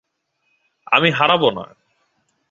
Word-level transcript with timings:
আমি 0.91 1.09
হারাবো 1.11 1.49
না। 1.51 1.65